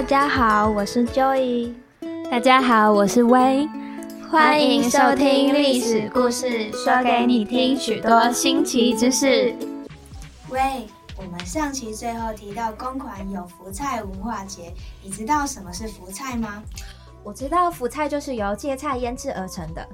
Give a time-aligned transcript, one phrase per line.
[0.00, 1.74] 大家好，我是 Joy。
[2.30, 3.68] 大家好，我是薇。
[4.30, 9.54] 欢迎收听历史故事，说给你听许多新奇知识。
[10.48, 14.72] 喂，我们上期最后提到公款有福菜文化节，
[15.02, 16.62] 你知道什么是福菜吗？
[17.22, 19.86] 我知道福菜就是由芥菜腌制而成的。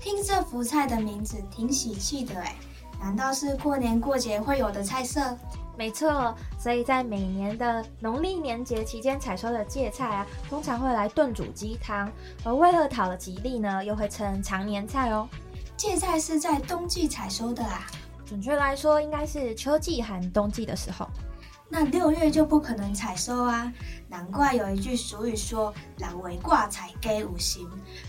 [0.00, 2.54] 听这福菜的名字挺喜气的哎，
[3.00, 5.36] 难道是过年过节会有的菜色？
[5.76, 12.10] 没错，所以在每年的农历年节期间采收的芥菜啊，通常会来炖煮鸡汤，
[12.44, 15.28] 而为了讨了吉利呢，又会称常年菜哦。
[15.76, 17.86] 芥菜是在冬季采收的啊？
[18.24, 21.08] 准确来说，应该是秋季含冬季的时候。
[21.68, 23.72] 那六月就不可能采收啊？
[24.08, 27.68] 难怪有一句俗语说“老为挂彩给五行”。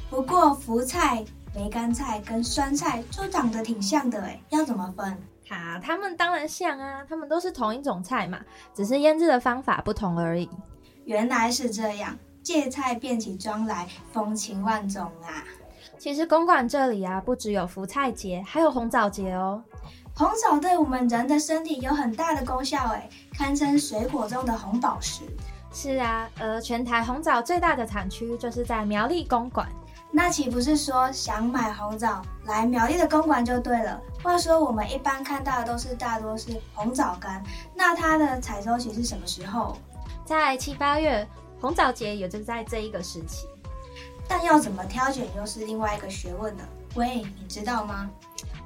[0.09, 1.25] 不过福菜、
[1.55, 5.18] 梅干菜跟酸菜都长得挺像的哎，要怎么分？
[5.49, 8.40] 啊，他们当然像啊，他们都是同一种菜嘛，
[8.74, 10.49] 只是腌制的方法不同而已。
[11.05, 15.43] 原来是这样，芥菜变起妆来，风情万种啊！
[15.98, 19.63] 其实公馆这里啊，不只有福菜节，还有红枣节哦。
[20.15, 25.24] 红枣对我们人的身体有很大的功效，哎，堪称水果中的红宝石。
[25.71, 29.68] 是啊，而全台红枣最大的产区就是在苗栗公馆。
[30.11, 33.99] 那岂不是说想买红枣来苗栗的公馆就对了？
[34.23, 37.43] 话说我们一般看到的都是大多是红枣干，
[37.75, 39.77] 那它的采收期是什么时候？
[40.23, 41.27] 在七八月，
[41.59, 43.45] 红枣节也就在这一个时期。
[44.27, 46.63] 但要怎么挑选又是另外一个学问了。
[46.95, 48.09] 喂，你知道吗？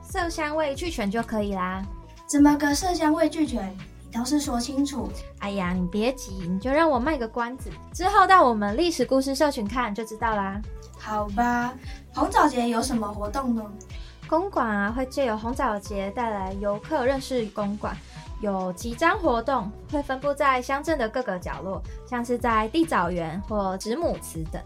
[0.01, 1.83] 色香味俱全就可以啦。
[2.27, 3.75] 怎么个色香味俱全？
[4.05, 5.11] 你倒是说清楚。
[5.39, 10.61] 哎呀，你别急，你就让我卖个关子，之后到我们历史故事社群看就知道啦。
[10.99, 11.73] 好吧，
[12.13, 13.63] 红枣节有什么活动呢？
[14.27, 17.97] 公馆啊，会借由红枣节带来游客认识公馆，
[18.41, 24.61] 有几张活动会分布在乡镇的各个角落，像是在地枣园或子母祠等。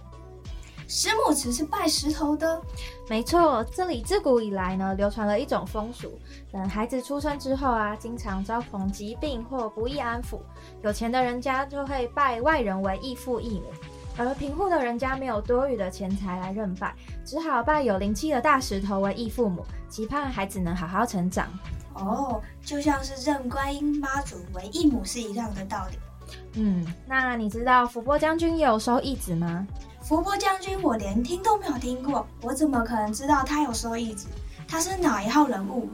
[0.85, 2.61] 石母祠是拜石头的，
[3.07, 6.19] 没错，这里自古以来呢，流传了一种风俗，
[6.51, 10.39] 等孩子出生之后啊，经常遭逢疾病或不易安抚，
[10.81, 13.71] 有钱的人家就会拜外人为义父义母。
[14.17, 16.93] 而贫户的人家没有多余的钱财来认拜，
[17.25, 21.47] 只好拜有灵气的大石头为义父母，期盼孩子能好好成长。
[21.93, 25.97] 哦，就像是认观音妈祖为义母是一样的道理。
[26.53, 29.67] 嗯，那你知道伏波将军也有收义子吗？
[30.01, 34.27] 伏波将军我连听都没有听过，我怎么可能知道他有收义子？
[34.67, 35.89] 他是哪一号人物？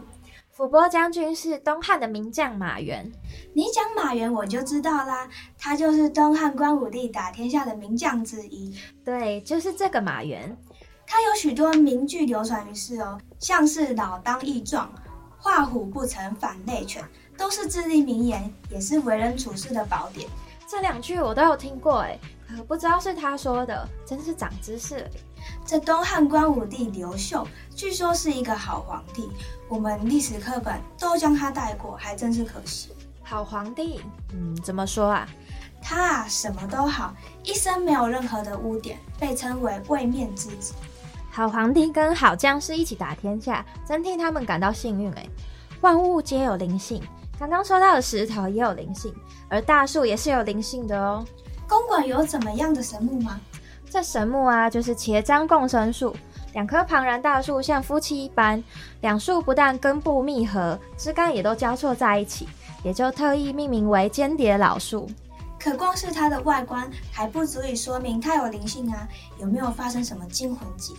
[0.59, 3.09] 福波将军是东汉的名将马援。
[3.53, 5.25] 你讲马援我就知道啦，
[5.57, 8.75] 他就是东汉光武帝打天下的名将之一。
[9.05, 10.53] 对，就是这个马援。
[11.07, 14.93] 他有许多名句流传于世哦，像是“老当益壮
[15.39, 17.01] ”“画虎不成反类犬”，
[17.39, 20.27] 都是至理名言，也是为人处事的宝典。
[20.69, 25.09] 这两句我都有听过，哎，可不知道是他说的，真是长知识了。
[25.65, 29.31] 这东汉光武帝刘秀，据说是一个好皇帝，
[29.67, 32.91] 我们历史课本都将他带过，还真是可惜。
[33.23, 33.99] 好皇帝，
[34.31, 35.27] 嗯，怎么说啊？
[35.81, 40.75] 他啊，什么都好，一生没有任何的污点，被称为位面之子。
[41.31, 45.27] 好皇帝跟好将士一起打天下，真替他们感到幸运哎。
[45.81, 47.01] 万物皆有灵性，
[47.39, 49.15] 刚刚说到的石头也有灵性，
[49.47, 51.25] 而大树也是有灵性的哦。
[51.69, 53.39] 公馆有怎么样的神木吗？
[53.89, 56.13] 这神木啊，就是茄樟共生树，
[56.53, 58.61] 两棵庞然大树像夫妻一般，
[58.99, 62.45] 两树不但根部密合，枝干也都交错在一起，
[62.83, 65.09] 也就特意命名为间谍老树。
[65.59, 69.07] 可光是它的外观还不足以说明它有灵性啊？
[69.39, 70.93] 有没有发生什么惊魂记？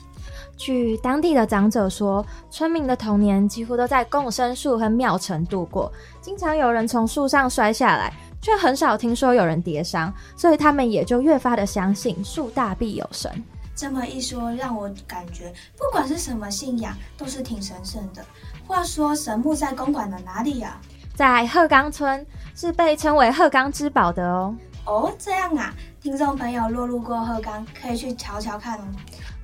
[0.56, 8.12] 据当地的长者说，村民的童年几乎都在共生树和庙城度过，经常有人从树上摔下来。
[8.42, 13.30] 却很少听说有人跌伤，所以他们也就越发的相信树大必有神。
[13.76, 18.24] 这么一说，让我感觉不管是什么信仰，都是挺神圣的。
[18.66, 20.80] 话说神木在公馆的哪里呀？
[21.20, 22.26] 在鹤冈村，
[22.56, 24.56] 是被称为鹤冈之宝的哦。
[24.86, 25.70] 哦，这样啊，
[26.00, 28.84] 听众朋友若路过鹤冈，可以去瞧瞧看哦。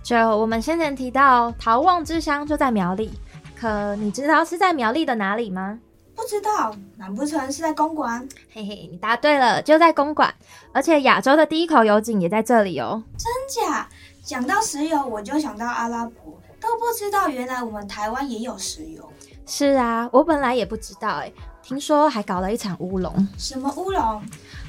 [0.02, 3.12] 就我们先前提到陶望之乡就在苗栗，
[3.54, 5.78] 可你知道是在苗栗的哪里吗？
[6.14, 8.26] 不知道，难不成是在公馆？
[8.54, 10.34] 嘿嘿，你答对了，就在公馆，
[10.72, 13.02] 而且亚洲的第一口油井也在这里哦。
[13.18, 13.30] 真
[13.68, 13.86] 假？
[14.24, 19.08] 讲到石油，我就想到阿拉伯，都不知道原来我们台湾也有石油。
[19.46, 21.32] 是啊，我本来也不知道哎，
[21.62, 23.28] 听说还搞了一场乌龙。
[23.38, 24.22] 什么乌龙？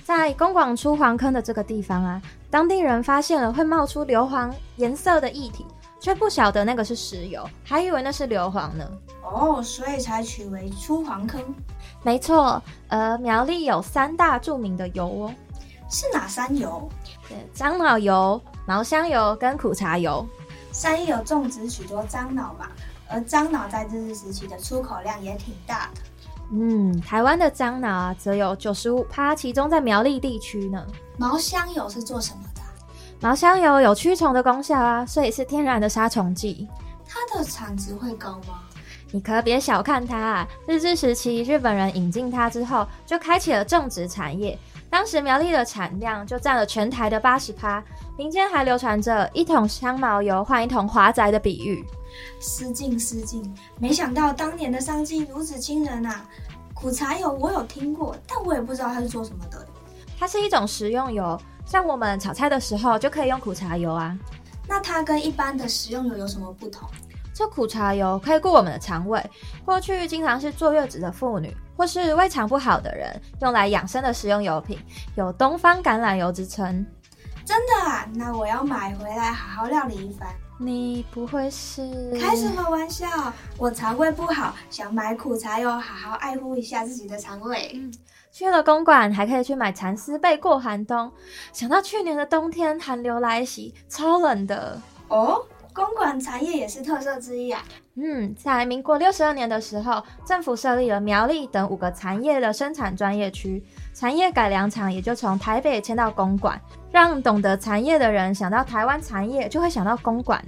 [0.04, 2.22] 在公馆出黄坑的这个地方啊，
[2.52, 5.66] 当地人发现了会冒出硫磺颜色的液体。
[6.00, 8.88] 却不晓得那个是石油，还以为那是硫磺呢。
[9.24, 11.42] 哦，所以才取为出黄坑。
[12.04, 15.34] 没错，呃，苗栗有三大著名的油哦。
[15.90, 16.88] 是哪三油？
[17.52, 20.24] 樟脑油、毛香油跟苦茶油。
[20.77, 22.68] 山叶有种植许多樟脑嘛，
[23.09, 26.01] 而樟脑在日治时期的出口量也挺大的。
[26.51, 30.85] 嗯，台湾的樟脑啊，则有九十五趴，其中在苗栗地区呢。
[31.18, 32.62] 毛香油是做什么的？
[33.19, 36.68] 毛香油有驱虫的功效啊，所以是天然的杀虫剂。
[37.07, 38.59] 它的产值会高吗？
[39.09, 40.47] 你可别小看它啊！
[40.68, 44.59] 日治时期，日本人引进它之后，就开启了种植产业。
[44.98, 47.84] 当时苗栗的产量就占了全台的八十趴，
[48.18, 51.86] 民间还流传着一桶香茅油换一桶华仔的比喻。
[52.40, 56.26] 失敬失敬，没想到当年的商机如此惊人啊！
[56.74, 59.68] 苦茶油我有听过，但我也不知道它是做什么的。
[60.18, 64.18] 它是一种食用油，像我们炒菜的时候就可以用苦茶油啊。
[64.68, 66.90] 那它跟一般的食用油有什么不同？
[67.38, 69.24] 这苦茶油可以顾我们的肠胃，
[69.63, 74.80] 过去经常是坐月子的妇女或是胃肠不好的人用来养生的食用油品，
[75.16, 76.84] 有东方橄榄油之称。
[77.45, 78.10] 真的啊？
[78.16, 80.28] 那我要买回来好好料理一番。
[80.57, 83.07] 你不会是开什么玩笑？
[83.60, 87.80] 我肠胃不好，想买苦茶油好好爱护一下自己的肠胃。
[88.31, 91.12] 去了公馆还可以去买蚕丝被过寒冬。
[91.54, 95.45] 想到去年的冬天寒流来袭，超冷的哦。
[95.77, 97.63] 公馆茶叶也是特色之一啊。
[97.94, 103.63] 嗯，在民国六十二年的时候，政府设立了苗栗等五个蚕叶的生产专业区，
[103.94, 106.59] 蚕叶改良厂也就从台北迁到公馆，
[106.91, 110.44] 让懂得蚕叶的人想到台湾蚕叶就会想到公馆。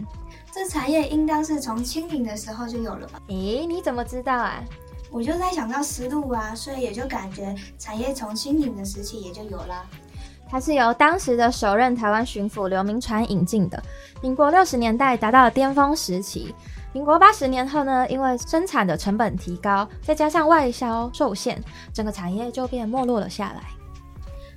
[0.52, 3.22] 这蚕叶应当是从清明的时候就有了吧？
[3.28, 4.64] 咦，你怎么知道啊？
[5.12, 9.86] 我就在想到丝路啊，所以也就感觉蚕叶从清明的时期也就有了。
[10.50, 13.82] 它是由当时的首任台湾巡抚刘铭传引进的。
[14.22, 16.56] 民国六十年代达到了巅峰时期。
[16.92, 21.62] 民国八十年后呢，因为生产的成本提高，再加上外销受限，
[21.94, 23.62] 整个产业就变没落了下来。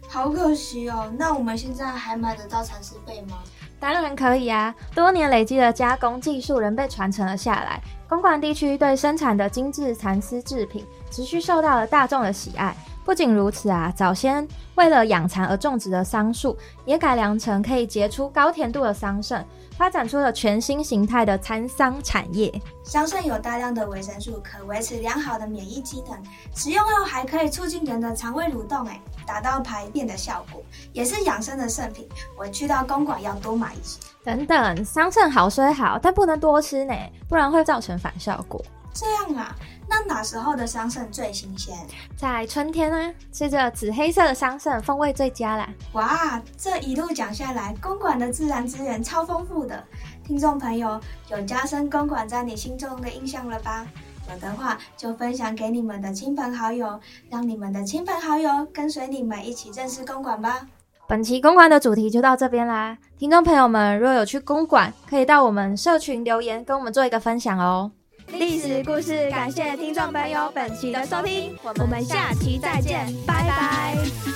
[0.09, 1.12] 好可惜哦。
[1.19, 3.39] 那我们现在还买得到蚕丝被吗？
[3.79, 4.75] 当然可以啊。
[4.94, 7.81] 多年累积的加工技术仍被传承了下来。
[8.09, 12.75] 公馆地区对生产的精致蚕丝制品，持续受到了大众的喜爱。
[13.04, 14.46] 不仅如此啊，早先
[14.76, 19.43] 为了养蚕而种植的桑树，也改良成可以结出高甜度的桑葚，
[19.76, 22.52] 发展出了全新形态的蚕桑产业。
[22.84, 26.16] 桑葚有大量的维生素，可维持良好的免疫机能，
[26.54, 30.62] 食用后还可以促进人的肠胃蠕动，哎，达到排便的效果，
[30.93, 32.08] 也是养生的圣品。
[32.38, 33.98] 我去到公馆要多买一些。
[34.25, 36.94] 等等，桑葚好虽好，但不能多吃呢，
[37.28, 38.64] 不然会造成反效果。
[38.94, 39.56] 这样啊。
[39.93, 41.77] 那哪时候的桑葚最新鲜？
[42.17, 45.69] 在春天啊，吃着紫黑色的桑葚，风味最佳啦！
[45.93, 49.85] 哇，这一路讲下来，公馆的自然资源超丰富的。
[50.25, 50.99] 听众朋友，
[51.29, 53.87] 有加深公馆在你心中的印象了吧？
[54.33, 56.99] 有的话，就分享给你们的亲朋好友，
[57.29, 60.67] 让你们的亲朋好友跟随你们一起认识公馆吧。
[61.06, 62.97] 本期公馆的主题就到这边啦。
[63.19, 67.93] 听众朋友们，若有去公馆，可以到我们社群留言，跟我们做一个分享哦。
[68.38, 74.31] 历史故事，感谢听众朋友本期的收听，我们下期再见，拜拜。